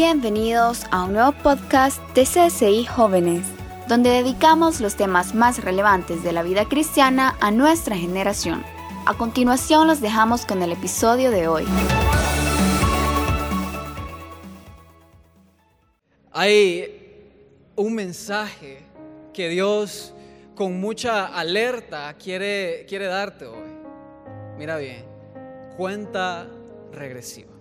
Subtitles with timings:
[0.00, 3.44] Bienvenidos a un nuevo podcast de CSI Jóvenes,
[3.88, 8.62] donde dedicamos los temas más relevantes de la vida cristiana a nuestra generación.
[9.06, 11.64] A continuación los dejamos con el episodio de hoy.
[16.30, 17.34] Hay
[17.74, 18.84] un mensaje
[19.34, 20.14] que Dios
[20.54, 23.68] con mucha alerta quiere, quiere darte hoy.
[24.56, 25.04] Mira bien,
[25.76, 26.46] cuenta
[26.92, 27.57] regresiva.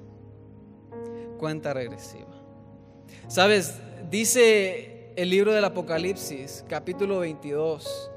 [1.38, 2.28] Cuenta regresiva.
[3.28, 3.76] Sabes,
[4.10, 8.12] dice el libro del Apocalipsis, capítulo 22,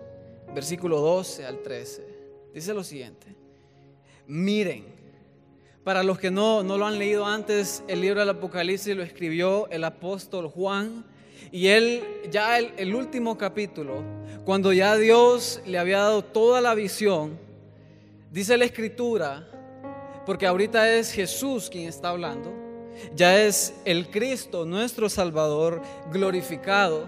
[0.54, 2.06] versículo 12 al 13.
[2.54, 3.26] Dice lo siguiente.
[4.26, 4.86] Miren,
[5.84, 9.68] para los que no, no lo han leído antes, el libro del Apocalipsis lo escribió
[9.70, 11.04] el apóstol Juan.
[11.52, 14.02] Y él, ya el, el último capítulo,
[14.46, 17.38] cuando ya Dios le había dado toda la visión,
[18.30, 19.46] dice la escritura,
[20.24, 22.69] porque ahorita es Jesús quien está hablando,
[23.14, 27.06] ya es el Cristo, nuestro Salvador, glorificado,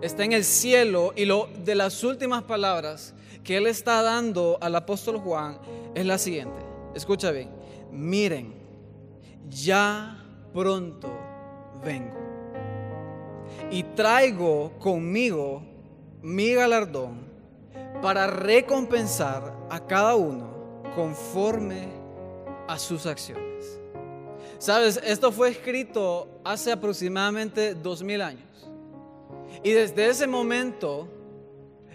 [0.00, 4.74] está en el cielo y lo de las últimas palabras que él está dando al
[4.76, 5.58] apóstol Juan
[5.94, 6.60] es la siguiente.
[6.94, 7.50] Escucha bien,
[7.90, 8.54] miren,
[9.48, 11.10] ya pronto
[11.84, 12.18] vengo
[13.70, 15.62] y traigo conmigo
[16.22, 17.30] mi galardón
[18.02, 21.88] para recompensar a cada uno conforme
[22.66, 23.49] a sus acciones.
[24.60, 28.44] Sabes, esto fue escrito hace aproximadamente dos mil años.
[29.64, 31.08] Y desde ese momento,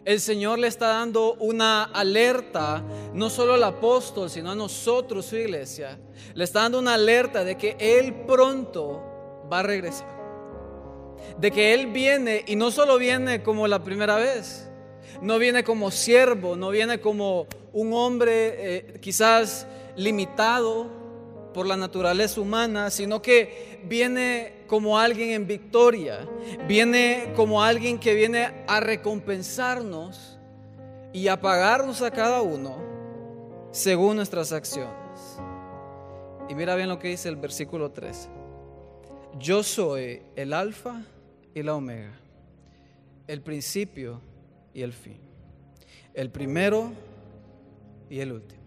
[0.03, 5.35] el Señor le está dando una alerta, no solo al apóstol, sino a nosotros, su
[5.35, 5.99] iglesia.
[6.33, 10.09] Le está dando una alerta de que Él pronto va a regresar.
[11.37, 14.67] De que Él viene y no solo viene como la primera vez,
[15.21, 21.04] no viene como siervo, no viene como un hombre eh, quizás limitado
[21.55, 26.27] por la naturaleza humana, sino que viene como alguien en victoria,
[26.67, 30.37] viene como alguien que viene a recompensarnos
[31.13, 32.75] y a pagarnos a cada uno
[33.71, 35.39] según nuestras acciones.
[36.49, 38.27] Y mira bien lo que dice el versículo 13.
[39.39, 41.03] Yo soy el alfa
[41.53, 42.11] y la omega,
[43.27, 44.19] el principio
[44.73, 45.21] y el fin,
[46.13, 46.91] el primero
[48.09, 48.61] y el último.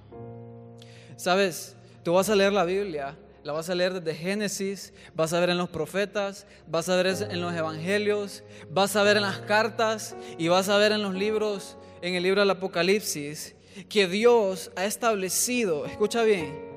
[1.16, 5.40] Sabes, tú vas a leer la Biblia, la vas a leer desde Génesis, vas a
[5.40, 9.38] ver en los profetas, vas a ver en los evangelios, vas a ver en las
[9.38, 13.54] cartas y vas a ver en los libros, en el libro del Apocalipsis,
[13.88, 16.68] que Dios ha establecido, escucha bien,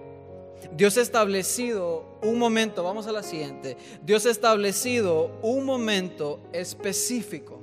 [0.73, 7.61] Dios ha establecido un momento, vamos a la siguiente, Dios ha establecido un momento específico,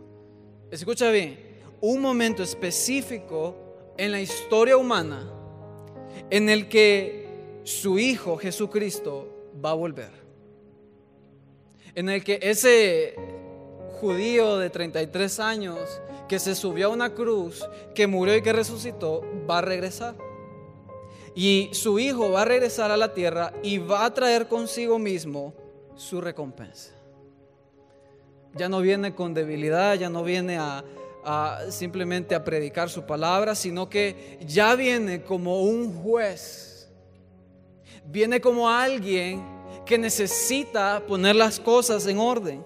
[0.70, 1.38] escucha bien,
[1.80, 3.56] un momento específico
[3.96, 5.32] en la historia humana
[6.30, 7.17] en el que
[7.68, 9.28] su Hijo Jesucristo
[9.62, 10.10] va a volver.
[11.94, 13.14] En el que ese
[14.00, 15.78] judío de 33 años
[16.28, 17.62] que se subió a una cruz,
[17.94, 20.16] que murió y que resucitó, va a regresar.
[21.34, 25.52] Y su Hijo va a regresar a la tierra y va a traer consigo mismo
[25.94, 26.92] su recompensa.
[28.54, 30.84] Ya no viene con debilidad, ya no viene a,
[31.68, 36.67] simplemente a predicar su palabra, sino que ya viene como un juez.
[38.10, 39.44] Viene como alguien
[39.84, 42.64] que necesita poner las cosas en orden.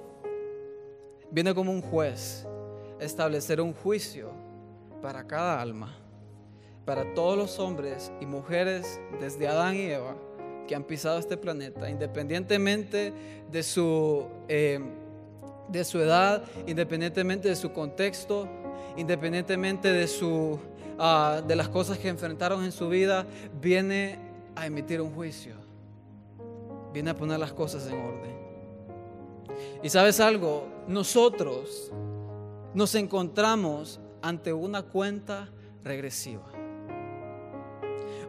[1.32, 2.46] Viene como un juez,
[3.00, 4.30] establecer un juicio
[5.02, 5.98] para cada alma,
[6.84, 10.14] para todos los hombres y mujeres desde Adán y Eva
[10.68, 13.12] que han pisado este planeta, independientemente
[13.50, 14.26] de su...
[14.48, 14.80] Eh,
[15.68, 18.46] de su edad, independientemente de su contexto,
[18.96, 20.58] independientemente de, su,
[20.98, 23.24] ah, de las cosas que enfrentaron en su vida,
[23.58, 25.54] viene a emitir un juicio.
[26.92, 28.42] Viene a poner las cosas en orden.
[29.82, 31.90] Y sabes algo, nosotros
[32.74, 35.48] nos encontramos ante una cuenta
[35.82, 36.44] regresiva.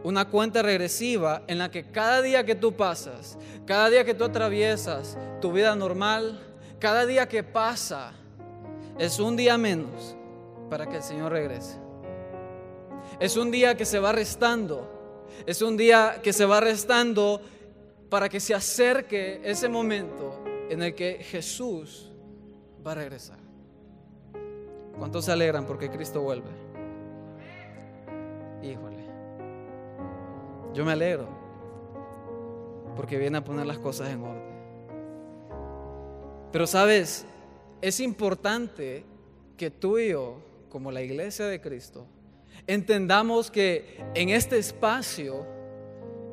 [0.04, 4.26] Una cuenta regresiva en la que cada día que tú pasas, cada día que tú
[4.26, 6.42] atraviesas tu vida normal,
[6.80, 8.12] cada día que pasa
[8.98, 10.16] es un día menos
[10.70, 11.78] para que el Señor regrese.
[13.20, 14.93] Es un día que se va restando.
[15.46, 17.42] Es un día que se va restando
[18.10, 22.12] para que se acerque ese momento en el que Jesús
[22.86, 23.40] va a regresar.
[24.98, 26.50] ¿Cuántos se alegran porque Cristo vuelve?
[28.62, 29.04] Híjole.
[30.74, 31.28] Yo me alegro
[32.96, 34.54] porque viene a poner las cosas en orden.
[36.52, 37.26] Pero sabes,
[37.82, 39.04] es importante
[39.58, 40.38] que tú y yo,
[40.70, 42.06] como la iglesia de Cristo,
[42.68, 45.46] entendamos que en este espacio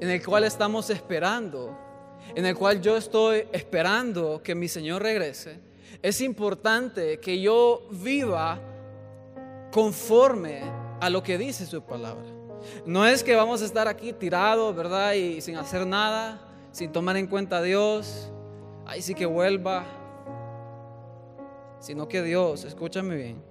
[0.00, 1.76] en el cual estamos esperando,
[2.34, 5.60] en el cual yo estoy esperando que mi Señor regrese,
[6.02, 8.58] es importante que yo viva
[9.70, 10.62] conforme
[11.00, 12.24] a lo que dice su palabra.
[12.86, 15.12] No es que vamos a estar aquí tirados, ¿verdad?
[15.14, 16.40] Y sin hacer nada,
[16.72, 18.30] sin tomar en cuenta a Dios.
[18.86, 19.84] Ahí sí que vuelva.
[21.80, 23.42] Sino que Dios, escúchame bien,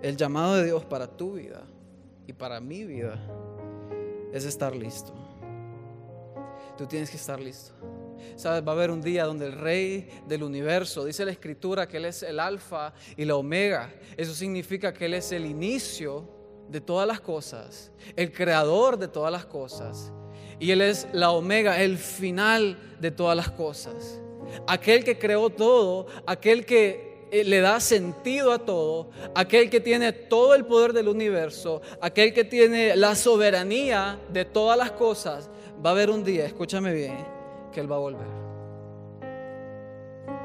[0.00, 1.64] el llamado de Dios para tu vida
[2.26, 3.18] y para mi vida
[4.32, 5.12] es estar listo.
[6.76, 7.72] Tú tienes que estar listo.
[8.36, 11.98] Sabes, va a haber un día donde el rey del universo, dice la escritura que
[11.98, 13.92] Él es el alfa y la omega.
[14.16, 16.28] Eso significa que Él es el inicio
[16.68, 20.12] de todas las cosas, el creador de todas las cosas.
[20.58, 24.20] Y Él es la omega, el final de todas las cosas.
[24.66, 30.54] Aquel que creó todo, aquel que le da sentido a todo, aquel que tiene todo
[30.54, 35.48] el poder del universo, aquel que tiene la soberanía de todas las cosas,
[35.84, 37.24] va a haber un día, escúchame bien,
[37.72, 38.26] que Él va a volver.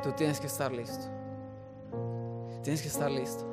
[0.01, 1.05] Tú tienes que estar listo.
[2.63, 3.45] Tienes que estar listo.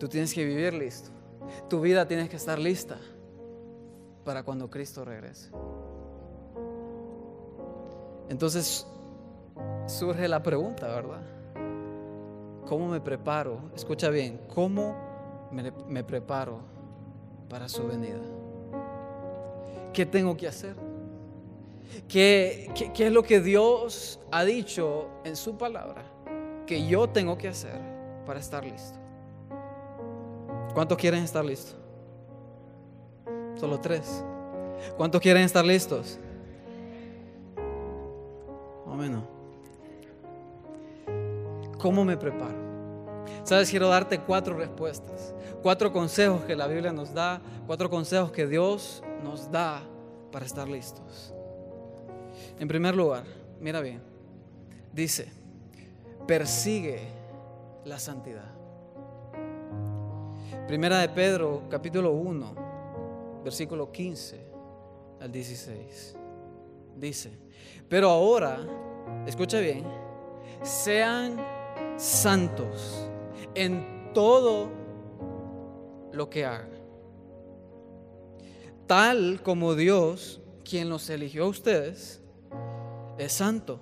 [0.00, 1.10] Tú tienes que vivir listo.
[1.68, 2.98] Tu vida tiene que estar lista
[4.24, 5.50] para cuando Cristo regrese.
[8.28, 8.86] Entonces
[9.86, 11.33] surge la pregunta, ¿verdad?
[12.66, 13.58] ¿Cómo me preparo?
[13.74, 14.96] Escucha bien, ¿cómo
[15.50, 16.58] me, preparo
[17.48, 18.20] para su venida?
[19.92, 20.74] ¿Qué tengo que hacer?
[22.08, 26.02] ¿Qué, ¿Qué, es lo que Dios ha dicho en su palabra
[26.66, 27.78] que yo tengo que hacer
[28.26, 28.98] para estar listo?
[30.72, 31.76] ¿Cuántos quieren estar listos?
[33.60, 34.24] Solo tres.
[34.96, 36.18] ¿Cuántos quieren estar listos?
[38.86, 39.33] O menos.
[41.84, 42.56] ¿Cómo me preparo?
[43.42, 48.46] Sabes, quiero darte cuatro respuestas, cuatro consejos que la Biblia nos da, cuatro consejos que
[48.46, 49.82] Dios nos da
[50.32, 51.34] para estar listos.
[52.58, 53.24] En primer lugar,
[53.60, 54.00] mira bien,
[54.94, 55.28] dice,
[56.26, 57.00] persigue
[57.84, 58.50] la santidad.
[60.66, 64.40] Primera de Pedro, capítulo 1, versículo 15
[65.20, 66.16] al 16.
[66.96, 67.38] Dice,
[67.90, 68.58] pero ahora,
[69.26, 69.84] escucha bien,
[70.62, 71.53] sean
[71.96, 73.08] santos
[73.54, 74.70] en todo
[76.12, 76.70] lo que hagan.
[78.86, 82.20] Tal como Dios, quien los eligió a ustedes,
[83.18, 83.80] es santo.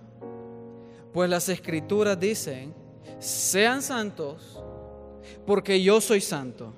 [1.12, 2.74] Pues las escrituras dicen,
[3.18, 4.62] sean santos
[5.46, 6.74] porque yo soy santo.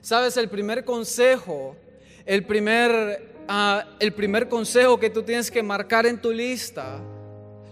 [0.00, 1.76] Sabes, el primer consejo,
[2.24, 7.00] el primer, ah, el primer consejo que tú tienes que marcar en tu lista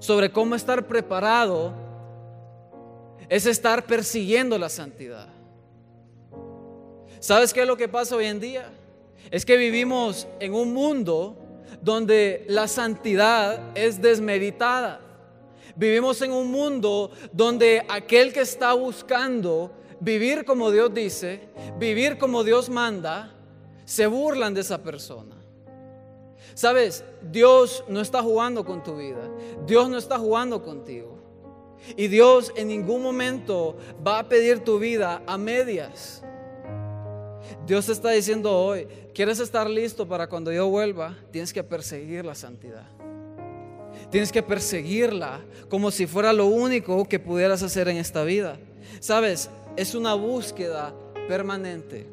[0.01, 1.86] sobre cómo estar preparado
[3.29, 5.29] es estar persiguiendo la santidad.
[7.21, 8.71] ¿Sabes qué es lo que pasa hoy en día?
[9.31, 11.37] Es que vivimos en un mundo
[11.81, 15.01] donde la santidad es desmeritada.
[15.75, 21.49] Vivimos en un mundo donde aquel que está buscando vivir como Dios dice,
[21.79, 23.35] vivir como Dios manda,
[23.85, 25.37] se burlan de esa persona.
[26.55, 29.29] Sabes, Dios no está jugando con tu vida.
[29.67, 31.16] Dios no está jugando contigo.
[31.97, 33.77] Y Dios en ningún momento
[34.07, 36.23] va a pedir tu vida a medias.
[37.67, 41.17] Dios está diciendo hoy, ¿quieres estar listo para cuando yo vuelva?
[41.31, 42.87] Tienes que perseguir la santidad.
[44.11, 48.59] Tienes que perseguirla como si fuera lo único que pudieras hacer en esta vida.
[49.01, 50.95] Sabes, es una búsqueda
[51.29, 52.07] permanente.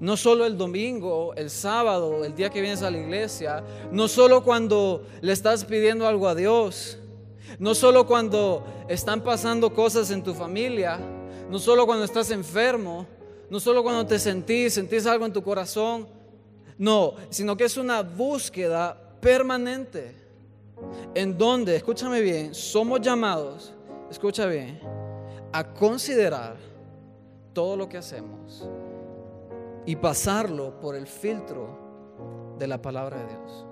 [0.00, 4.42] No solo el domingo, el sábado, el día que vienes a la iglesia, no solo
[4.42, 6.98] cuando le estás pidiendo algo a Dios,
[7.58, 10.98] no solo cuando están pasando cosas en tu familia,
[11.50, 13.06] no solo cuando estás enfermo,
[13.50, 16.06] no solo cuando te sentís, sentís algo en tu corazón,
[16.78, 20.14] no, sino que es una búsqueda permanente
[21.14, 23.74] en donde, escúchame bien, somos llamados,
[24.10, 24.80] escucha bien,
[25.52, 26.56] a considerar
[27.52, 28.68] todo lo que hacemos
[29.84, 33.66] y pasarlo por el filtro de la palabra de Dios.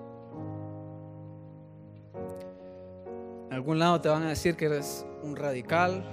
[3.59, 6.03] Algún lado te van a decir que eres un radical,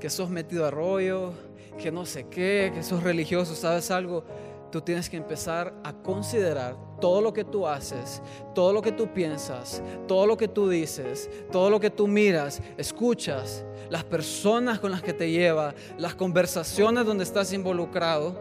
[0.00, 1.32] que sos metido a rollo,
[1.78, 4.24] que no sé qué, que sos religioso, ¿sabes algo?
[4.70, 8.22] tú tienes que empezar a considerar todo lo que tú haces,
[8.54, 12.62] todo lo que tú piensas, todo lo que tú dices, todo lo que tú miras,
[12.76, 18.40] escuchas, las personas con las que te lleva, las conversaciones donde estás involucrado,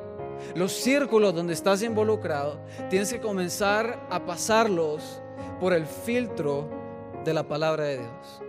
[0.56, 5.22] los círculos donde estás involucrado, tienes que comenzar a pasarlos
[5.60, 6.78] por el filtro
[7.29, 8.41] de la palabra de Dios.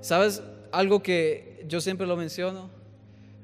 [0.00, 2.82] ¿Sabes algo que yo siempre lo menciono?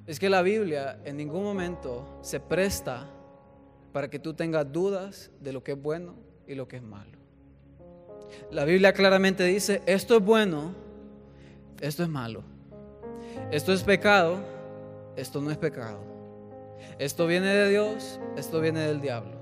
[0.09, 3.07] es que la Biblia en ningún momento se presta
[3.93, 6.15] para que tú tengas dudas de lo que es bueno
[6.47, 7.19] y lo que es malo.
[8.51, 10.73] La Biblia claramente dice, esto es bueno,
[11.83, 12.43] esto es malo.
[13.51, 14.39] Esto es pecado,
[15.15, 16.01] esto no es pecado.
[16.99, 19.37] Esto viene de Dios, esto viene del diablo.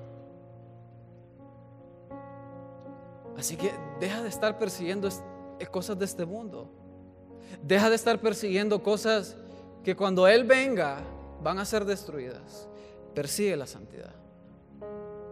[3.36, 5.08] Así que deja de estar persiguiendo
[5.70, 6.70] cosas de este mundo.
[7.62, 9.36] Deja de estar persiguiendo cosas
[9.84, 10.98] que cuando Él venga
[11.42, 12.68] van a ser destruidas.
[13.14, 14.14] Persigue la santidad.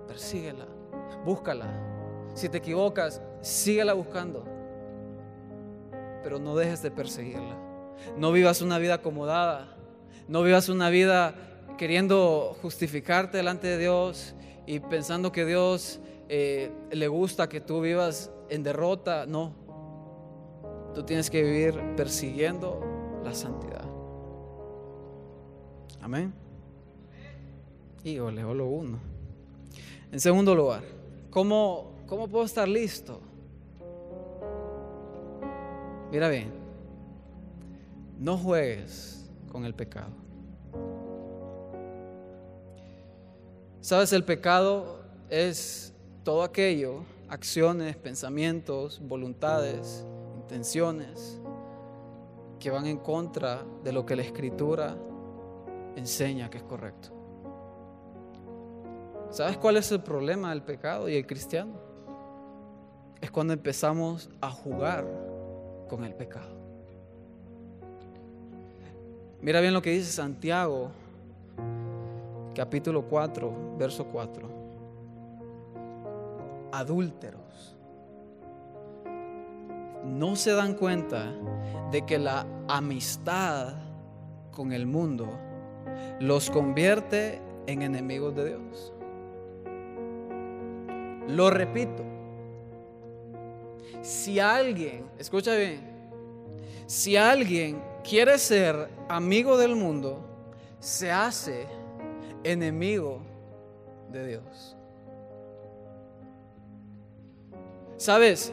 [0.07, 0.67] Persíguela.
[1.25, 1.67] Búscala.
[2.35, 4.45] Si te equivocas, síguela buscando.
[6.23, 7.59] Pero no dejes de perseguirla.
[8.17, 9.77] No vivas una vida acomodada.
[10.29, 11.35] No vivas una vida
[11.77, 14.35] queriendo justificarte delante de Dios
[14.67, 16.01] y pensando que Dios
[16.37, 19.25] eh, le gusta que tú vivas en derrota.
[19.25, 19.53] No.
[20.93, 22.81] Tú tienes que vivir persiguiendo
[23.23, 23.85] la santidad.
[26.01, 26.35] Amén.
[28.03, 28.99] Y ole, lo uno.
[30.11, 30.83] En segundo lugar,
[31.31, 33.21] ¿cómo, ¿cómo puedo estar listo?
[36.11, 36.53] Mira bien,
[38.19, 40.11] no juegues con el pecado.
[43.81, 45.94] Sabes, el pecado es
[46.25, 51.39] todo aquello, acciones, pensamientos, voluntades, intenciones,
[52.59, 54.97] que van en contra de lo que la escritura
[55.97, 57.11] enseña que es correcto.
[59.31, 61.75] ¿Sabes cuál es el problema del pecado y el cristiano?
[63.21, 65.07] Es cuando empezamos a jugar
[65.89, 66.55] con el pecado.
[69.43, 70.91] Mira bien lo que dice Santiago,
[72.55, 74.54] capítulo 4, verso 4.
[76.79, 77.77] Adúlteros.
[80.05, 81.33] No se dan cuenta
[81.91, 83.75] de que la amistad
[84.51, 85.29] con el mundo
[86.21, 88.93] los convierte en enemigos de Dios.
[91.29, 92.03] Lo repito,
[94.03, 95.81] si alguien, escucha bien,
[96.87, 100.21] si alguien quiere ser amigo del mundo,
[100.81, 101.67] se hace
[102.43, 103.23] enemigo
[104.11, 104.77] de Dios.
[107.97, 108.53] ¿Sabes?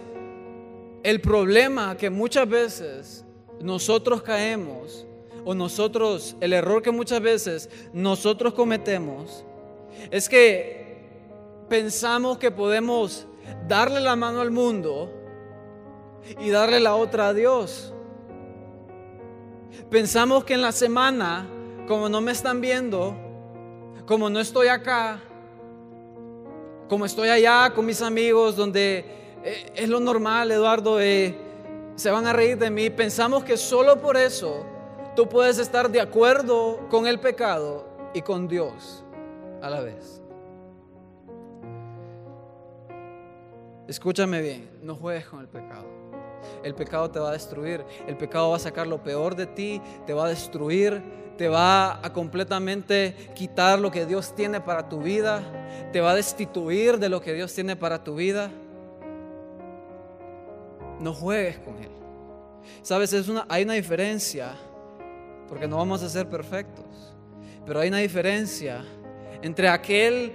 [1.04, 3.26] El problema que muchas veces
[3.60, 5.06] nosotros caemos
[5.44, 9.44] o nosotros, el error que muchas veces nosotros cometemos,
[10.12, 11.10] es que
[11.68, 13.26] pensamos que podemos
[13.68, 15.12] darle la mano al mundo
[16.40, 17.94] y darle la otra a Dios.
[19.90, 21.48] Pensamos que en la semana,
[21.88, 23.16] como no me están viendo,
[24.06, 25.20] como no estoy acá,
[26.88, 29.06] como estoy allá con mis amigos, donde
[29.44, 34.18] eh, es lo normal, Eduardo, se van a reír de mí, pensamos que solo por
[34.18, 34.66] eso
[35.16, 39.04] tú puedes estar de acuerdo con el pecado y con Dios
[39.62, 40.22] a la vez.
[43.88, 45.86] Escúchame bien, no juegues con el pecado.
[46.64, 49.82] El pecado te va a destruir, el pecado va a sacar lo peor de ti,
[50.06, 51.04] te va a destruir,
[51.38, 55.44] te va a completamente quitar lo que Dios tiene para tu vida,
[55.92, 58.50] te va a destituir de lo que Dios tiene para tu vida.
[61.02, 61.90] No juegues con Él.
[62.82, 64.56] Sabes, es una, hay una diferencia
[65.50, 66.86] porque no vamos a ser perfectos.
[67.66, 68.86] Pero hay una diferencia
[69.42, 70.32] entre aquel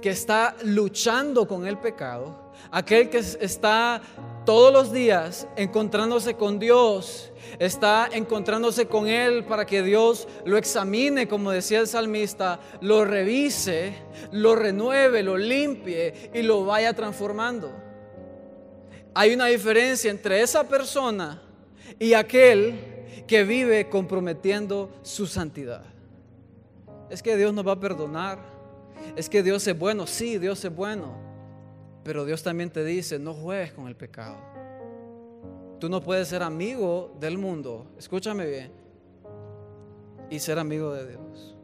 [0.00, 4.00] que está luchando con el pecado, aquel que está
[4.44, 11.28] todos los días encontrándose con Dios, está encontrándose con Él para que Dios lo examine,
[11.28, 13.94] como decía el salmista, lo revise,
[14.32, 17.83] lo renueve, lo limpie y lo vaya transformando.
[19.14, 21.40] Hay una diferencia entre esa persona
[22.00, 22.74] y aquel
[23.28, 25.84] que vive comprometiendo su santidad.
[27.08, 28.38] Es que Dios nos va a perdonar.
[29.14, 30.06] Es que Dios es bueno.
[30.06, 31.14] Sí, Dios es bueno.
[32.02, 34.36] Pero Dios también te dice, no juegues con el pecado.
[35.78, 37.86] Tú no puedes ser amigo del mundo.
[37.96, 38.72] Escúchame bien.
[40.28, 41.54] Y ser amigo de Dios.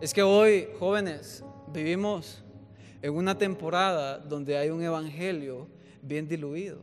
[0.00, 2.42] Es que hoy, jóvenes, vivimos
[3.02, 5.68] en una temporada donde hay un evangelio
[6.02, 6.80] bien diluido.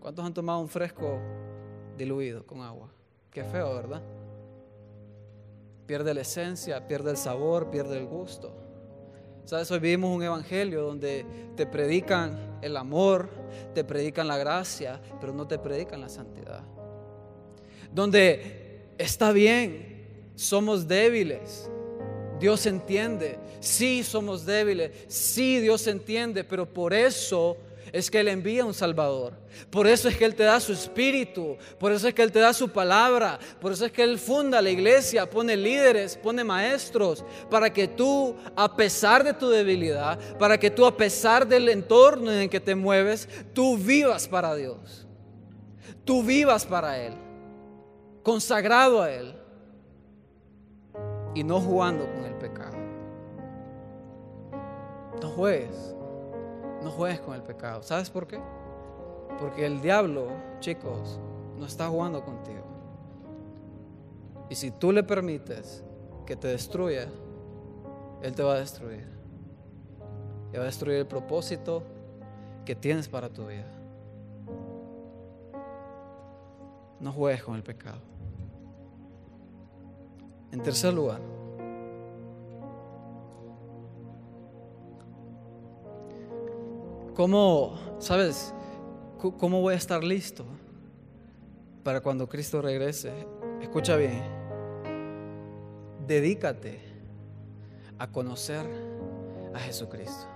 [0.00, 1.20] ¿Cuántos han tomado un fresco
[2.00, 2.88] diluido con agua.
[3.30, 4.02] Qué feo, ¿verdad?
[5.86, 8.54] Pierde la esencia, pierde el sabor, pierde el gusto.
[9.44, 9.70] ¿Sabes?
[9.70, 13.28] Hoy vivimos un evangelio donde te predican el amor,
[13.74, 16.62] te predican la gracia, pero no te predican la santidad.
[17.92, 21.70] Donde está bien, somos débiles.
[22.40, 27.58] Dios entiende, sí somos débiles, sí Dios entiende, pero por eso
[27.92, 29.34] es que Él envía un Salvador.
[29.68, 32.38] Por eso es que Él te da su espíritu, por eso es que Él te
[32.38, 37.24] da su palabra, por eso es que Él funda la iglesia, pone líderes, pone maestros,
[37.50, 42.32] para que tú, a pesar de tu debilidad, para que tú, a pesar del entorno
[42.32, 45.06] en el que te mueves, tú vivas para Dios.
[46.06, 47.12] Tú vivas para Él,
[48.22, 49.39] consagrado a Él
[51.34, 52.76] y no jugando con el pecado.
[55.20, 55.94] No juegues,
[56.82, 57.82] no juegues con el pecado.
[57.82, 58.40] ¿Sabes por qué?
[59.38, 60.28] Porque el diablo,
[60.60, 61.20] chicos,
[61.58, 62.64] no está jugando contigo.
[64.48, 65.84] Y si tú le permites
[66.26, 67.06] que te destruya,
[68.22, 69.06] Él te va a destruir.
[70.52, 71.84] Y va a destruir el propósito
[72.64, 73.66] que tienes para tu vida.
[76.98, 78.09] No juegues con el pecado.
[80.52, 81.20] En tercer lugar,
[87.14, 88.52] ¿cómo, sabes,
[89.18, 90.44] cómo voy a estar listo
[91.84, 93.12] para cuando Cristo regrese?
[93.60, 94.22] Escucha bien,
[96.06, 96.80] dedícate
[97.98, 98.66] a conocer
[99.54, 100.26] a Jesucristo.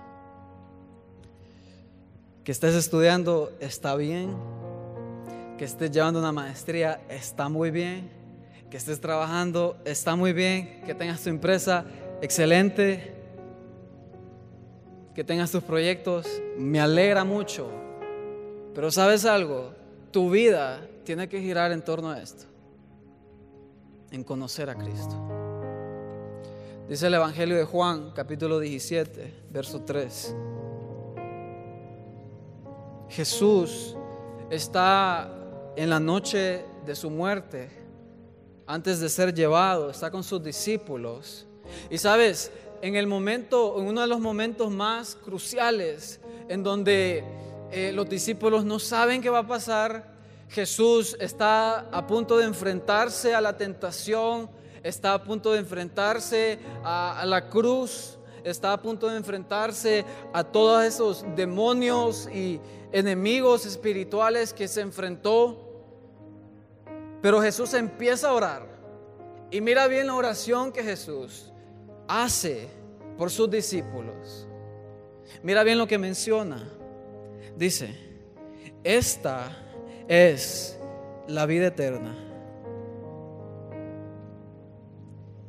[2.45, 4.33] Que estés estudiando está bien,
[5.57, 8.14] que estés llevando una maestría está muy bien,
[8.75, 11.85] que estés trabajando está muy bien, que tengas tu empresa
[12.21, 13.15] excelente,
[15.13, 16.27] que tengas tus proyectos,
[16.57, 17.71] me alegra mucho.
[18.73, 19.71] Pero sabes algo,
[20.11, 22.43] tu vida tiene que girar en torno a esto,
[24.11, 25.15] en conocer a Cristo.
[26.89, 30.35] Dice el Evangelio de Juan, capítulo 17, verso 3.
[33.07, 33.95] Jesús
[34.49, 35.31] está
[35.77, 37.84] en la noche de su muerte,
[38.67, 41.45] antes de ser llevado, está con sus discípulos.
[41.89, 47.23] Y sabes, en el momento, en uno de los momentos más cruciales, en donde
[47.71, 50.13] eh, los discípulos no saben qué va a pasar,
[50.49, 54.49] Jesús está a punto de enfrentarse a la tentación,
[54.83, 60.83] está a punto de enfrentarse a la cruz, está a punto de enfrentarse a todos
[60.83, 65.64] esos demonios y enemigos espirituales que se enfrentó.
[67.25, 68.67] Pero Jesús empieza a orar.
[69.49, 71.51] Y mira bien la oración que Jesús
[72.07, 72.67] hace
[73.17, 74.47] por sus discípulos.
[75.41, 76.69] Mira bien lo que menciona.
[77.57, 77.95] Dice,
[78.83, 79.57] esta
[80.07, 80.79] es
[81.27, 82.15] la vida eterna.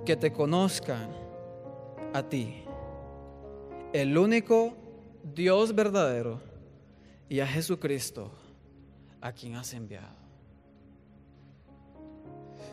[0.07, 1.11] Que te conozcan
[2.15, 2.65] a ti,
[3.93, 4.75] el único
[5.23, 6.41] Dios verdadero,
[7.29, 8.31] y a Jesucristo,
[9.21, 10.26] a quien has enviado.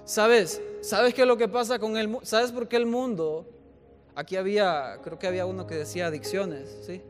[0.06, 0.62] ¿Sabes?
[0.82, 2.26] ¿Sabes qué es lo que pasa con el mundo?
[2.26, 3.46] ¿Sabes por qué el mundo?
[4.16, 7.02] Aquí había, creo que había uno que decía adicciones, ¿sí?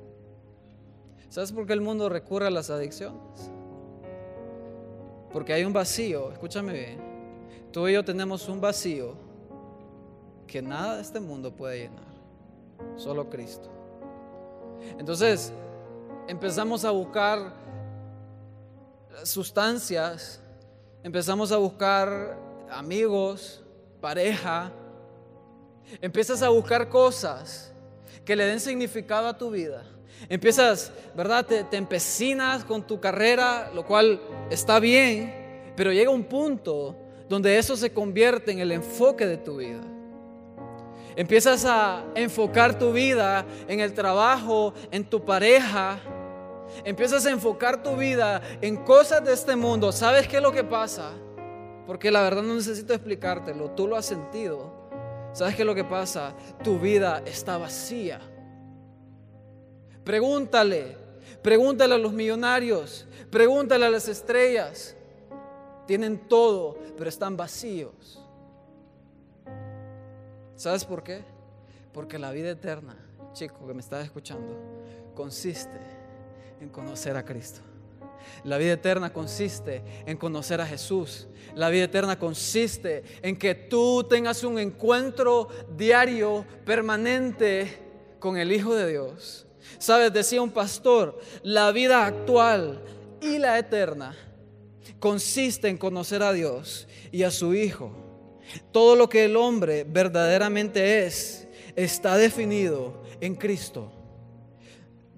[1.30, 3.52] ¿Sabes por qué el mundo recurre a las adicciones?
[5.32, 7.14] Porque hay un vacío, escúchame bien.
[7.72, 9.16] Tú y yo tenemos un vacío
[10.46, 12.14] que nada de este mundo puede llenar,
[12.96, 13.70] solo Cristo.
[15.00, 15.52] Entonces,
[16.28, 17.52] empezamos a buscar
[19.24, 20.40] sustancias,
[21.02, 22.38] empezamos a buscar
[22.74, 23.64] amigos,
[24.02, 24.72] pareja,
[26.02, 27.74] empiezas a buscar cosas
[28.26, 29.84] que le den significado a tu vida.
[30.30, 31.46] Empiezas, ¿verdad?
[31.46, 36.96] Te, te, empecinas con tu carrera, lo cual está bien, pero llega un punto
[37.28, 39.82] donde eso se convierte en el enfoque de tu vida.
[41.16, 46.00] Empiezas a enfocar tu vida en el trabajo, en tu pareja.
[46.84, 49.92] Empiezas a enfocar tu vida en cosas de este mundo.
[49.92, 51.12] ¿Sabes qué es lo que pasa?
[51.86, 54.72] Porque la verdad no necesito explicártelo, tú lo has sentido.
[55.34, 56.36] ¿Sabes qué es lo que pasa?
[56.64, 58.22] Tu vida está vacía.
[60.04, 60.98] Pregúntale,
[61.42, 64.96] pregúntale a los millonarios, pregúntale a las estrellas.
[65.88, 68.20] Tienen todo, pero están vacíos.
[70.56, 71.24] ¿Sabes por qué?
[71.92, 72.96] Porque la vida eterna,
[73.34, 74.56] chico que me estás escuchando,
[75.14, 75.80] consiste
[76.62, 77.60] en conocer a Cristo.
[78.44, 81.28] La vida eterna consiste en conocer a Jesús.
[81.56, 87.80] La vida eterna consiste en que tú tengas un encuentro diario, permanente
[88.20, 89.46] con el Hijo de Dios.
[89.78, 92.82] Sabes, decía un pastor, la vida actual
[93.22, 94.16] y la eterna
[95.00, 97.92] consiste en conocer a Dios y a su Hijo.
[98.72, 103.92] Todo lo que el hombre verdaderamente es está definido en Cristo.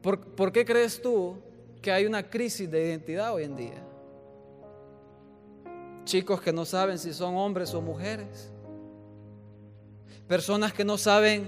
[0.01, 1.37] ¿Por, ¿Por, qué crees tú
[1.85, 3.83] que hay una crisis de identidad hoy en día?
[6.03, 8.49] Chicos que no saben si son hombres o mujeres.
[10.27, 11.47] Personas que no saben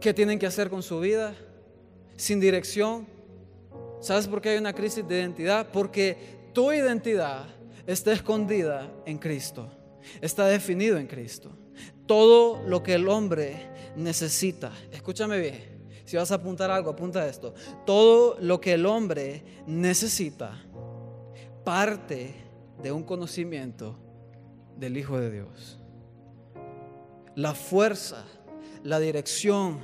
[0.00, 1.36] qué tienen que hacer con su vida,
[2.16, 3.06] sin dirección,
[4.04, 5.66] ¿Sabes por qué hay una crisis de identidad?
[5.72, 6.18] Porque
[6.52, 7.46] tu identidad
[7.86, 9.66] está escondida en Cristo,
[10.20, 11.56] está definido en Cristo.
[12.04, 15.73] Todo lo que el hombre necesita, escúchame bien,
[16.04, 17.54] si vas a apuntar algo, apunta esto.
[17.86, 20.62] Todo lo que el hombre necesita
[21.64, 22.34] parte
[22.82, 23.96] de un conocimiento
[24.76, 25.78] del Hijo de Dios.
[27.34, 28.24] La fuerza,
[28.82, 29.80] la dirección,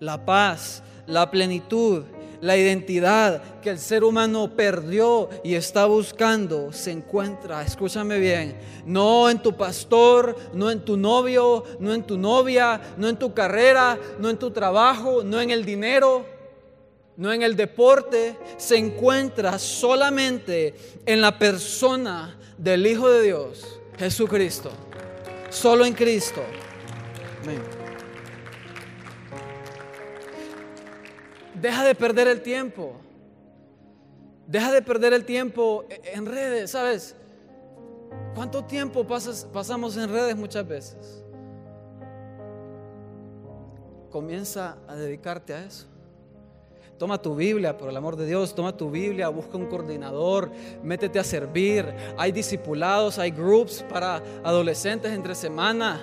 [0.00, 2.04] la paz, la plenitud,
[2.40, 9.30] la identidad que el ser humano perdió y está buscando se encuentra, escúchame bien, no
[9.30, 13.98] en tu pastor, no en tu novio, no en tu novia, no en tu carrera,
[14.18, 16.26] no en tu trabajo, no en el dinero,
[17.16, 20.74] no en el deporte, se encuentra solamente
[21.06, 24.70] en la persona del Hijo de Dios, Jesucristo.
[25.50, 26.42] Solo en Cristo.
[27.42, 27.73] Amén.
[31.64, 32.92] Deja de perder el tiempo.
[34.46, 37.16] Deja de perder el tiempo en redes, ¿sabes?
[38.34, 41.24] ¿Cuánto tiempo pasamos en redes muchas veces?
[44.10, 45.86] Comienza a dedicarte a eso.
[46.98, 50.50] Toma tu Biblia, por el amor de Dios, toma tu Biblia, busca un coordinador,
[50.82, 51.94] métete a servir.
[52.18, 56.02] Hay discipulados, hay groups para adolescentes entre semana.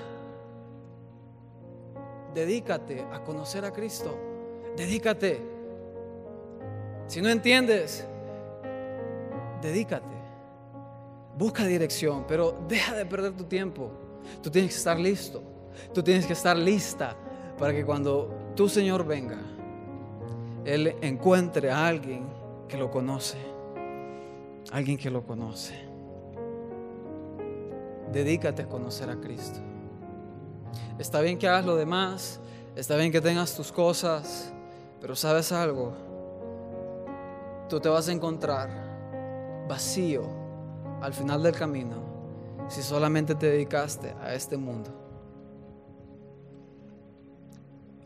[2.33, 4.17] Dedícate a conocer a Cristo.
[4.75, 5.50] Dedícate.
[7.11, 8.07] Si no entiendes,
[9.61, 10.15] dedícate.
[11.37, 13.91] Busca dirección, pero deja de perder tu tiempo.
[14.41, 15.43] Tú tienes que estar listo.
[15.93, 17.17] Tú tienes que estar lista
[17.57, 19.39] para que cuando tu Señor venga,
[20.63, 22.29] Él encuentre a alguien
[22.69, 23.37] que lo conoce.
[24.71, 25.75] Alguien que lo conoce.
[28.13, 29.59] Dedícate a conocer a Cristo.
[30.97, 32.39] Está bien que hagas lo demás,
[32.73, 34.53] está bien que tengas tus cosas,
[35.01, 36.09] pero sabes algo,
[37.71, 38.69] tú te vas a encontrar
[39.69, 40.23] vacío
[41.01, 42.03] al final del camino
[42.67, 44.89] si solamente te dedicaste a este mundo.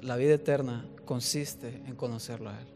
[0.01, 2.67] La vida eterna consiste en conocerlo a Él.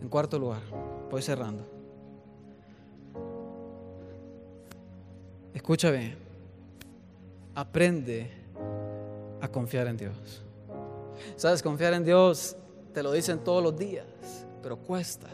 [0.00, 0.62] En cuarto lugar,
[1.10, 1.66] voy cerrando.
[5.52, 6.16] Escucha bien,
[7.54, 8.30] aprende
[9.42, 10.42] a confiar en Dios.
[11.36, 12.56] Sabes, confiar en Dios
[12.94, 15.26] te lo dicen todos los días pero cuesta.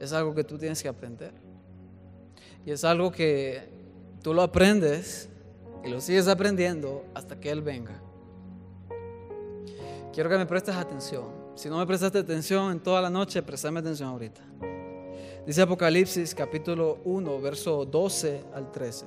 [0.00, 1.30] Es algo que tú tienes que aprender.
[2.64, 3.68] Y es algo que
[4.22, 5.28] tú lo aprendes
[5.84, 8.00] y lo sigues aprendiendo hasta que Él venga.
[10.14, 11.26] Quiero que me prestes atención.
[11.54, 14.40] Si no me prestaste atención en toda la noche, prestame atención ahorita.
[15.46, 19.04] Dice Apocalipsis capítulo 1, verso 12 al 13.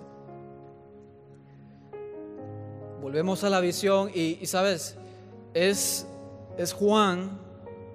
[3.02, 4.96] Volvemos a la visión y, y sabes,
[5.56, 6.06] es,
[6.56, 7.51] es Juan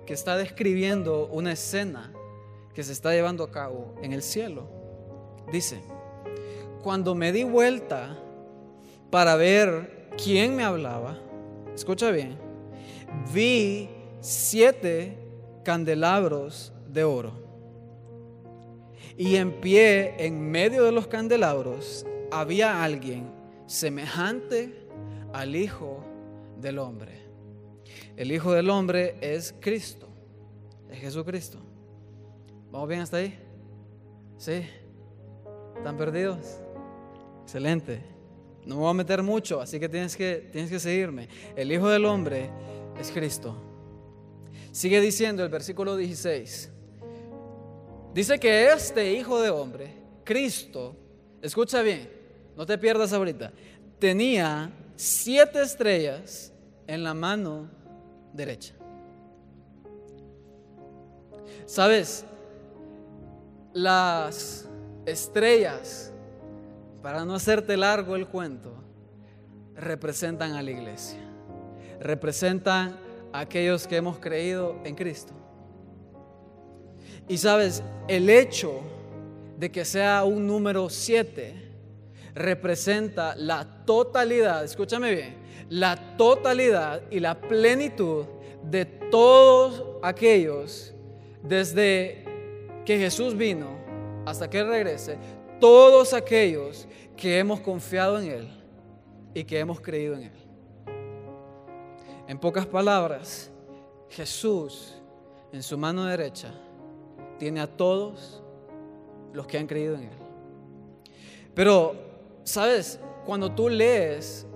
[0.07, 2.13] que está describiendo una escena
[2.73, 4.69] que se está llevando a cabo en el cielo.
[5.51, 5.81] Dice,
[6.83, 8.17] cuando me di vuelta
[9.11, 11.19] para ver quién me hablaba,
[11.75, 12.39] escucha bien,
[13.33, 13.89] vi
[14.21, 15.19] siete
[15.65, 17.33] candelabros de oro.
[19.17, 23.31] Y en pie, en medio de los candelabros, había alguien
[23.67, 24.87] semejante
[25.33, 26.05] al Hijo
[26.61, 27.26] del Hombre.
[28.17, 30.09] El Hijo del Hombre es Cristo,
[30.91, 31.59] es Jesucristo.
[32.71, 33.39] ¿Vamos bien hasta ahí?
[34.39, 34.67] ¿Sí?
[35.77, 36.39] ¿Están perdidos?
[37.43, 38.01] Excelente.
[38.65, 41.29] No me voy a meter mucho, así que tienes que, tienes que seguirme.
[41.55, 42.49] El Hijo del Hombre
[42.99, 43.55] es Cristo.
[44.73, 46.71] Sigue diciendo el versículo 16.
[48.15, 49.93] Dice que este Hijo de Hombre,
[50.25, 50.97] Cristo,
[51.43, 52.11] escucha bien,
[52.57, 53.53] no te pierdas ahorita,
[53.99, 56.51] tenía siete estrellas
[56.87, 57.77] en la mano
[58.37, 58.75] derecha.
[61.67, 62.25] Sabes,
[63.73, 64.69] las
[65.05, 66.13] estrellas,
[67.03, 68.73] para no hacerte largo el cuento,
[69.75, 71.21] representan a la iglesia,
[72.01, 72.97] representan
[73.33, 75.33] a aquellos que hemos creído en Cristo.
[77.29, 78.81] Y sabes, el hecho
[79.59, 81.67] de que sea un número 7
[82.35, 88.25] representa la totalidad, escúchame bien, la totalidad y la plenitud
[88.63, 90.95] de todos aquellos
[91.43, 92.25] desde
[92.85, 93.69] que Jesús vino
[94.25, 95.19] hasta que Él regrese,
[95.61, 98.49] todos aquellos que hemos confiado en Él
[99.35, 100.33] y que hemos creído en Él.
[102.29, 103.51] En pocas palabras,
[104.09, 104.95] Jesús
[105.53, 106.53] en su mano derecha
[107.39, 108.43] tiene a todos
[109.33, 110.19] los que han creído en Él.
[111.55, 111.95] Pero,
[112.43, 112.99] ¿sabes?
[113.25, 114.47] Cuando tú lees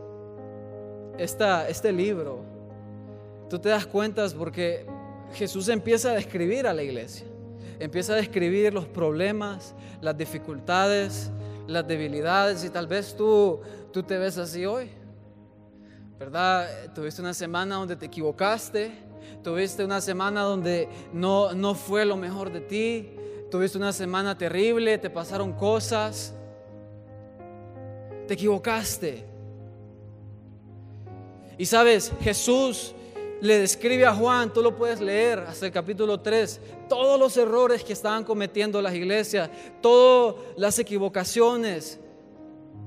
[1.23, 2.45] este libro,
[3.49, 4.87] tú te das cuenta porque
[5.35, 7.27] Jesús empieza a describir a la iglesia.
[7.79, 11.31] Empieza a describir los problemas, las dificultades,
[11.67, 13.61] las debilidades y tal vez tú,
[13.93, 14.91] tú te ves así hoy.
[16.19, 16.93] ¿Verdad?
[16.95, 18.93] Tuviste una semana donde te equivocaste,
[19.43, 23.15] tuviste una semana donde no, no fue lo mejor de ti,
[23.51, 26.35] tuviste una semana terrible, te pasaron cosas,
[28.27, 29.30] te equivocaste.
[31.61, 32.95] Y sabes, Jesús
[33.43, 37.85] le describe a Juan, tú lo puedes leer hasta el capítulo 3, todos los errores
[37.85, 39.51] que estaban cometiendo las iglesias,
[39.83, 42.01] todas las equivocaciones,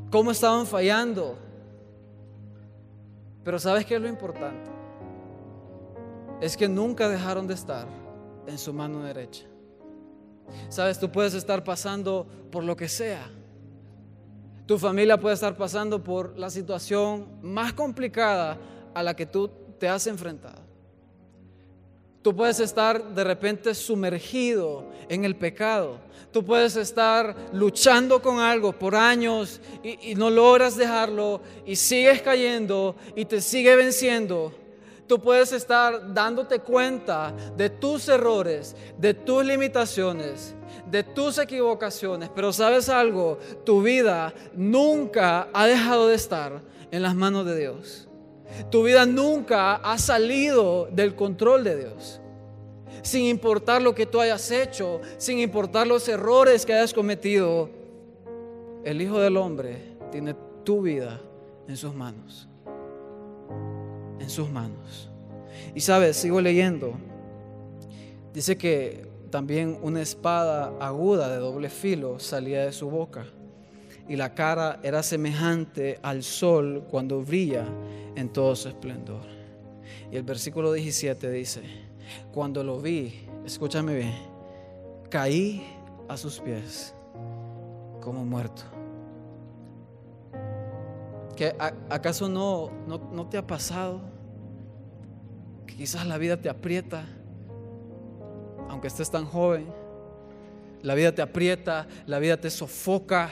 [0.09, 1.37] cómo estaban fallando.
[3.43, 4.71] Pero ¿sabes qué es lo importante?
[6.41, 7.87] Es que nunca dejaron de estar
[8.47, 9.45] en su mano derecha.
[10.69, 13.29] Sabes, tú puedes estar pasando por lo que sea.
[14.65, 18.57] Tu familia puede estar pasando por la situación más complicada
[18.93, 20.61] a la que tú te has enfrentado.
[22.21, 25.97] Tú puedes estar de repente sumergido en el pecado.
[26.31, 32.95] Tú puedes estar luchando con algo por años y, no logras dejarlo y sigues cayendo
[33.17, 34.53] y te sigue venciendo.
[35.05, 40.55] Tú puedes estar dándote cuenta de tus errores, de tus limitaciones,
[40.93, 42.29] de tus equivocaciones.
[42.29, 48.07] Pero sabes algo, tu vida nunca ha dejado de estar en las manos de Dios.
[48.69, 52.21] Tu vida nunca ha salido del control de Dios.
[53.01, 57.71] Sin importar lo que tú hayas hecho, sin importar los errores que hayas cometido,
[58.83, 61.19] el Hijo del Hombre tiene tu vida
[61.67, 62.47] en sus manos.
[64.19, 65.09] En sus manos.
[65.73, 66.93] Y sabes, sigo leyendo.
[68.31, 73.25] Dice que también una espada aguda de doble filo salía de su boca
[74.07, 77.65] y la cara era semejante al sol cuando brilla
[78.15, 79.23] en todo su esplendor.
[80.11, 81.63] Y el versículo 17 dice,
[82.31, 84.13] cuando lo vi, escúchame bien,
[85.09, 85.65] caí
[86.07, 86.93] a sus pies
[88.01, 88.61] como muerto.
[91.35, 91.55] ¿Que,
[91.89, 93.99] ¿Acaso no, no, no te ha pasado
[95.65, 97.07] que quizás la vida te aprieta,
[98.73, 99.67] aunque estés tan joven?
[100.81, 103.29] La vida te aprieta, la vida te sofoca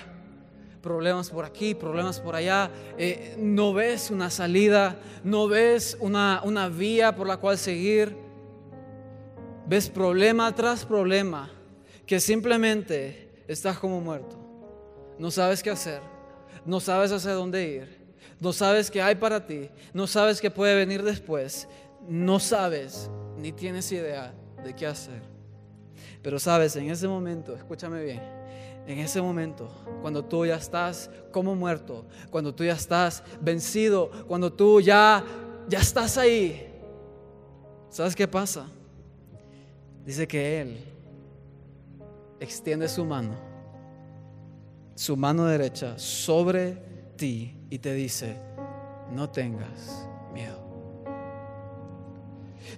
[0.81, 6.69] problemas por aquí, problemas por allá, eh, no ves una salida, no ves una, una
[6.69, 8.15] vía por la cual seguir,
[9.67, 11.51] ves problema tras problema,
[12.05, 14.37] que simplemente estás como muerto,
[15.19, 16.01] no sabes qué hacer,
[16.65, 18.01] no sabes hacia dónde ir,
[18.39, 21.67] no sabes qué hay para ti, no sabes qué puede venir después,
[22.07, 25.30] no sabes ni tienes idea de qué hacer.
[26.21, 28.21] Pero sabes, en ese momento, escúchame bien,
[28.87, 29.69] en ese momento,
[30.01, 35.23] cuando tú ya estás como muerto, cuando tú ya estás vencido, cuando tú ya
[35.67, 36.67] ya estás ahí.
[37.89, 38.67] ¿Sabes qué pasa?
[40.05, 40.77] Dice que él
[42.39, 43.35] extiende su mano,
[44.95, 46.77] su mano derecha sobre
[47.15, 48.35] ti y te dice,
[49.11, 50.60] "No tengas miedo."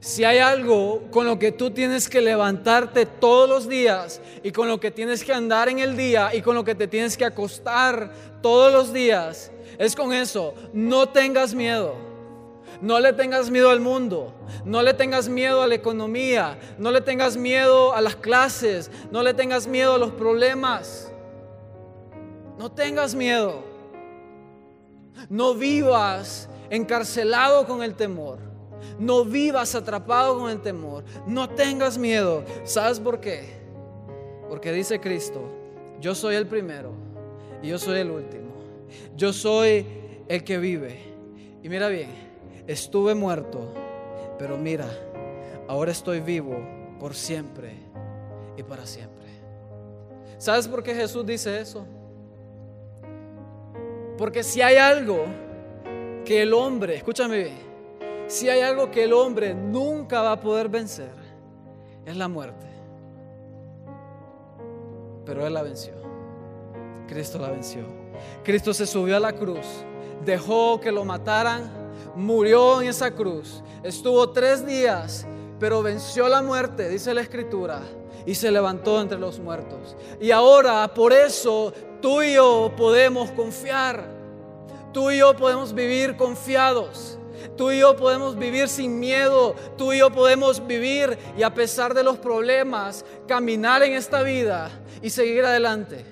[0.03, 4.67] Si hay algo con lo que tú tienes que levantarte todos los días y con
[4.67, 7.23] lo que tienes que andar en el día y con lo que te tienes que
[7.23, 8.11] acostar
[8.41, 10.55] todos los días, es con eso.
[10.73, 11.95] No tengas miedo.
[12.81, 14.33] No le tengas miedo al mundo,
[14.65, 19.23] no le tengas miedo a la economía, no le tengas miedo a las clases, no
[19.23, 21.13] le tengas miedo a los problemas.
[22.59, 23.63] No tengas miedo.
[25.29, 28.52] No vivas encarcelado con el temor.
[28.99, 31.03] No vivas atrapado con el temor.
[31.25, 32.43] No tengas miedo.
[32.63, 33.61] ¿Sabes por qué?
[34.49, 35.41] Porque dice Cristo,
[35.99, 36.91] yo soy el primero
[37.61, 38.53] y yo soy el último.
[39.15, 39.85] Yo soy
[40.27, 40.99] el que vive.
[41.61, 42.09] Y mira bien,
[42.67, 43.73] estuve muerto,
[44.37, 44.87] pero mira,
[45.67, 46.57] ahora estoy vivo
[46.99, 47.73] por siempre
[48.57, 49.13] y para siempre.
[50.37, 51.85] ¿Sabes por qué Jesús dice eso?
[54.17, 55.25] Porque si hay algo
[56.25, 57.72] que el hombre, escúchame bien,
[58.27, 61.13] si hay algo que el hombre nunca va a poder vencer,
[62.05, 62.65] es la muerte.
[65.25, 65.93] Pero Él la venció.
[67.07, 67.85] Cristo la venció.
[68.43, 69.65] Cristo se subió a la cruz,
[70.23, 71.71] dejó que lo mataran,
[72.15, 75.25] murió en esa cruz, estuvo tres días,
[75.59, 77.81] pero venció la muerte, dice la escritura,
[78.25, 79.95] y se levantó entre los muertos.
[80.19, 84.03] Y ahora por eso tú y yo podemos confiar,
[84.91, 87.17] tú y yo podemos vivir confiados.
[87.57, 89.55] Tú y yo podemos vivir sin miedo.
[89.77, 94.69] Tú y yo podemos vivir y a pesar de los problemas, caminar en esta vida
[95.01, 96.05] y seguir adelante.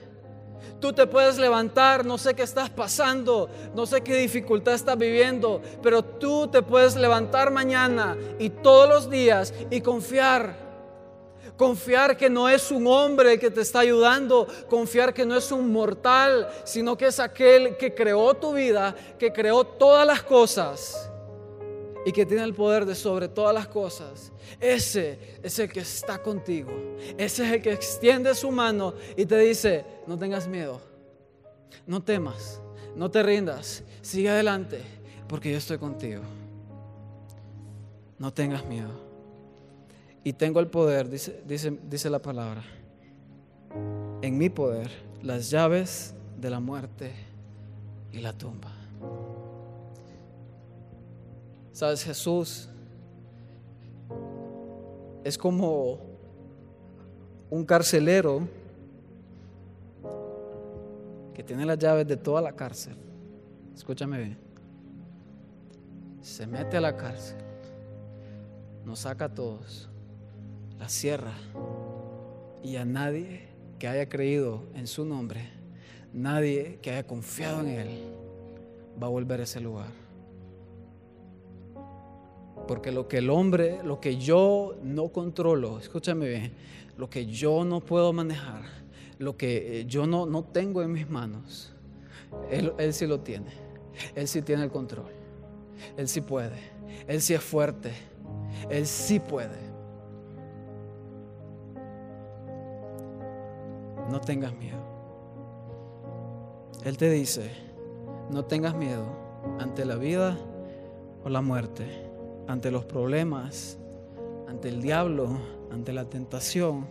[0.79, 5.61] Tú te puedes levantar, no sé qué estás pasando, no sé qué dificultad estás viviendo,
[5.83, 10.71] pero tú te puedes levantar mañana y todos los días y confiar
[11.61, 14.47] Confiar que no es un hombre que te está ayudando.
[14.67, 19.31] Confiar que no es un mortal, sino que es aquel que creó tu vida, que
[19.31, 21.10] creó todas las cosas
[22.05, 24.31] y que tiene el poder de sobre todas las cosas.
[24.59, 26.71] Ese es el que está contigo.
[27.17, 30.81] Ese es el que extiende su mano y te dice, no tengas miedo,
[31.85, 32.61] no temas,
[32.95, 34.81] no te rindas, sigue adelante,
[35.27, 36.23] porque yo estoy contigo.
[38.17, 39.11] No tengas miedo
[40.23, 42.63] y tengo el poder, dice, dice, dice la palabra,
[44.21, 44.91] en mi poder,
[45.23, 47.11] las llaves de la muerte
[48.11, 48.80] y la tumba.
[51.71, 52.67] Sabes, Jesús
[55.23, 55.99] es como
[57.49, 58.47] un carcelero
[61.33, 62.95] que tiene las llaves de toda la cárcel.
[63.73, 64.37] Escúchame bien.
[66.21, 67.37] Se mete a la cárcel,
[68.85, 69.89] nos saca a todos
[70.77, 71.33] la sierra
[72.63, 73.47] y a nadie
[73.79, 75.49] que haya creído en su nombre,
[76.13, 77.89] nadie que haya confiado en Él,
[79.01, 80.00] va a volver a ese lugar.
[82.71, 86.53] Porque lo que el hombre, lo que yo no controlo, escúchame bien,
[86.95, 88.61] lo que yo no puedo manejar,
[89.17, 91.73] lo que yo no, no tengo en mis manos,
[92.49, 93.51] él, él sí lo tiene.
[94.15, 95.11] Él sí tiene el control.
[95.97, 96.55] Él sí puede.
[97.09, 97.91] Él sí es fuerte.
[98.69, 99.69] Él sí puede.
[104.09, 104.79] no tengas miedo.
[106.85, 107.51] Él te dice,
[108.29, 109.05] no tengas miedo
[109.59, 110.37] ante la vida
[111.25, 112.10] o la muerte,
[112.47, 113.77] ante los problemas,
[114.47, 115.29] ante el diablo,
[115.71, 116.85] ante la tentación.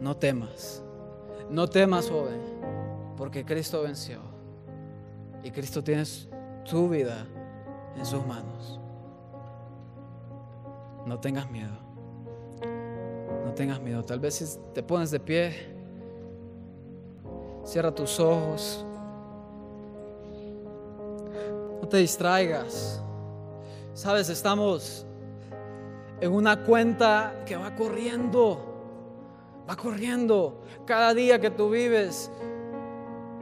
[0.00, 0.82] No temas,
[1.50, 2.40] no temas, joven,
[3.16, 4.18] porque Cristo venció
[5.44, 6.04] y Cristo tiene
[6.68, 7.26] tu vida
[7.96, 8.80] en sus manos.
[11.06, 11.76] No tengas miedo.
[13.44, 14.02] No tengas miedo.
[14.04, 15.72] Tal vez si te pones de pie,
[17.64, 18.84] Cierra tus ojos.
[21.80, 23.02] No te distraigas.
[23.94, 25.04] Sabes, estamos
[26.20, 28.68] en una cuenta que va corriendo.
[29.68, 30.62] Va corriendo.
[30.86, 32.30] Cada día que tú vives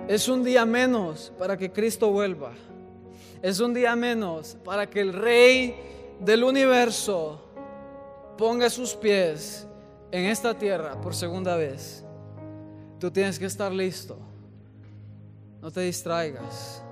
[0.09, 2.53] es un día menos para que Cristo vuelva.
[3.43, 5.77] Es un día menos para que el Rey
[6.19, 7.41] del universo
[8.37, 9.67] ponga sus pies
[10.11, 12.05] en esta tierra por segunda vez.
[12.99, 14.19] Tú tienes que estar listo.
[15.63, 16.83] No te distraigas.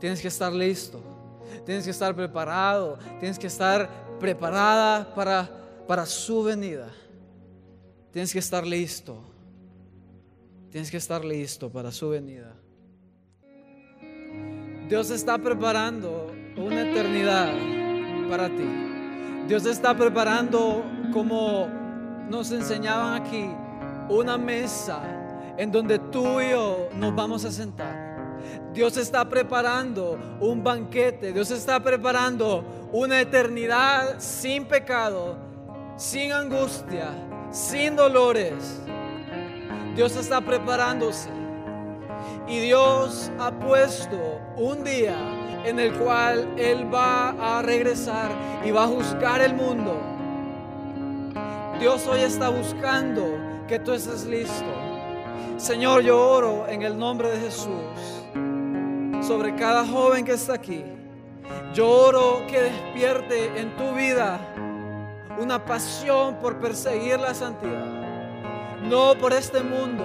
[0.00, 1.15] Tienes que estar listo.
[1.64, 2.98] Tienes que estar preparado.
[3.20, 5.48] Tienes que estar preparada para,
[5.86, 6.88] para su venida.
[8.12, 9.22] Tienes que estar listo.
[10.70, 12.54] Tienes que estar listo para su venida.
[14.88, 17.52] Dios está preparando una eternidad
[18.28, 18.68] para ti.
[19.48, 21.68] Dios está preparando, como
[22.28, 23.46] nos enseñaban aquí,
[24.08, 25.02] una mesa
[25.56, 27.95] en donde tú y yo nos vamos a sentar.
[28.76, 32.62] Dios está preparando un banquete, Dios está preparando
[32.92, 35.38] una eternidad sin pecado,
[35.96, 37.08] sin angustia,
[37.50, 38.82] sin dolores.
[39.94, 41.30] Dios está preparándose.
[42.46, 45.16] Y Dios ha puesto un día
[45.64, 48.30] en el cual Él va a regresar
[48.62, 49.98] y va a juzgar el mundo.
[51.80, 53.24] Dios hoy está buscando
[53.66, 54.66] que tú estés listo.
[55.56, 58.15] Señor, yo oro en el nombre de Jesús
[59.22, 60.84] sobre cada joven que está aquí.
[61.74, 64.40] Yo oro que despierte en tu vida
[65.38, 67.84] una pasión por perseguir la santidad.
[68.82, 70.04] No por este mundo,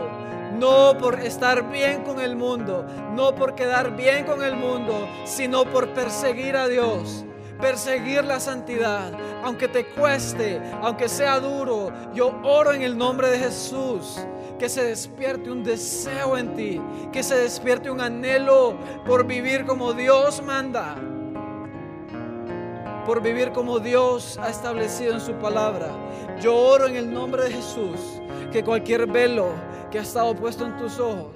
[0.59, 5.65] no por estar bien con el mundo, no por quedar bien con el mundo, sino
[5.65, 7.25] por perseguir a Dios,
[7.59, 9.11] perseguir la santidad,
[9.43, 11.91] aunque te cueste, aunque sea duro.
[12.13, 14.19] Yo oro en el nombre de Jesús
[14.61, 16.79] que se despierte un deseo en ti,
[17.11, 20.97] que se despierte un anhelo por vivir como Dios manda,
[23.03, 25.87] por vivir como Dios ha establecido en su palabra.
[26.39, 28.21] Yo oro en el nombre de Jesús
[28.51, 29.47] que cualquier velo
[29.89, 31.33] que ha estado puesto en tus ojos,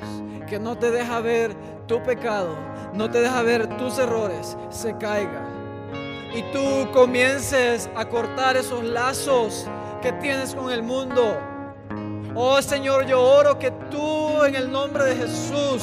[0.47, 1.55] que no te deja ver
[1.87, 2.55] tu pecado,
[2.93, 5.49] no te deja ver tus errores, se caiga.
[6.35, 9.65] Y tú comiences a cortar esos lazos
[10.03, 11.35] que tienes con el mundo
[12.37, 15.81] Oh Señor, yo oro que tú en el nombre de Jesús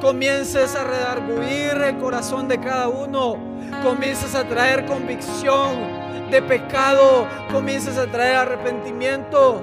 [0.00, 3.36] comiences a redarguir el corazón de cada uno,
[3.82, 9.60] comiences a traer convicción de pecado, comiences a traer arrepentimiento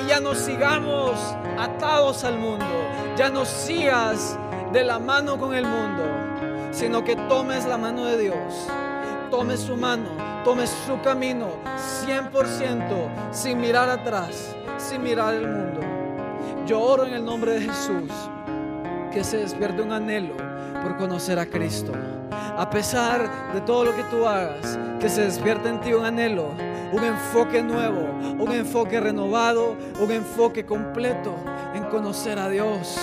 [0.00, 1.18] y ya no sigamos
[1.58, 2.64] atados al mundo,
[3.16, 4.38] ya no sigas
[4.72, 6.04] de la mano con el mundo,
[6.70, 8.68] sino que tomes la mano de Dios,
[9.28, 10.08] tomes su mano,
[10.44, 11.48] tomes su camino
[12.06, 15.80] 100% sin mirar atrás, sin mirar el mundo.
[16.66, 18.10] Yo oro en el nombre de Jesús
[19.12, 20.34] que se despierte un anhelo
[20.82, 21.92] por conocer a Cristo.
[22.30, 26.50] A pesar de todo lo que tú hagas, que se despierte en ti un anhelo,
[26.92, 28.08] un enfoque nuevo,
[28.38, 31.34] un enfoque renovado, un enfoque completo
[31.74, 32.98] en conocer a Dios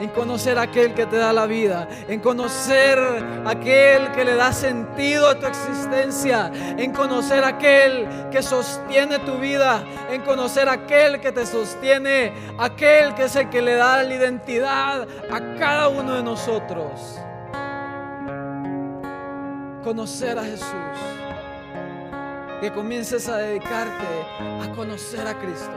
[0.00, 4.34] en conocer a aquel que te da la vida, en conocer a aquel que le
[4.34, 10.68] da sentido a tu existencia, en conocer a aquel que sostiene tu vida, en conocer
[10.68, 15.58] a aquel que te sostiene, aquel que es el que le da la identidad a
[15.58, 17.18] cada uno de nosotros.
[19.82, 20.66] Conocer a Jesús.
[22.60, 24.06] Que comiences a dedicarte
[24.62, 25.70] a conocer a Cristo.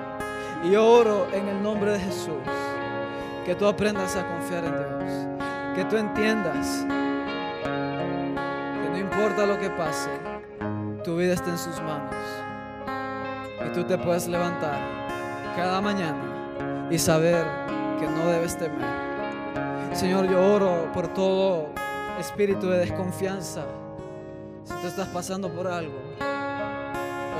[0.63, 2.33] Y oro en el nombre de Jesús
[3.45, 5.75] que tú aprendas a confiar en Dios.
[5.75, 6.85] Que tú entiendas
[7.63, 10.09] que no importa lo que pase,
[11.03, 12.13] tu vida está en sus manos.
[13.65, 14.77] Y tú te puedes levantar
[15.55, 17.45] cada mañana y saber
[17.99, 18.99] que no debes temer.
[19.93, 21.69] Señor, yo oro por todo
[22.19, 23.63] espíritu de desconfianza.
[24.63, 25.97] Si tú estás pasando por algo,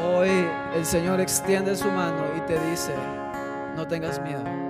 [0.07, 0.29] hoy
[0.75, 2.93] el Señor extiende su mano y te dice,
[3.75, 4.68] no tengas miedo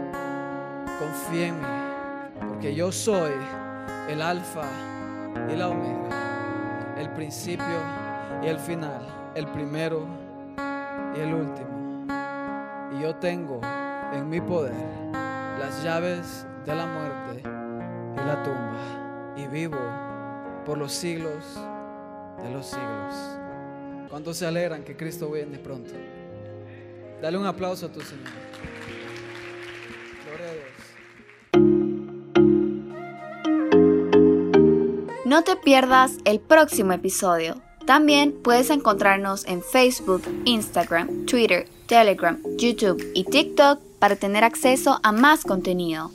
[0.99, 3.31] confía en mí, porque yo soy
[4.09, 4.65] el alfa
[5.51, 7.65] y la omega, el principio
[8.43, 10.05] y el final, el primero
[11.15, 12.05] y el último.
[12.91, 13.61] Y yo tengo
[14.13, 14.73] en mi poder
[15.59, 19.79] las llaves de la muerte y la tumba, y vivo
[20.65, 21.59] por los siglos
[22.43, 23.39] de los siglos.
[24.09, 25.91] ¿Cuántos se alegran que Cristo viene pronto?
[27.21, 28.27] Dale un aplauso a tu Señor.
[35.29, 37.61] No te pierdas el próximo episodio.
[37.85, 45.11] También puedes encontrarnos en Facebook, Instagram, Twitter, Telegram, YouTube y TikTok para tener acceso a
[45.11, 46.09] más contenido.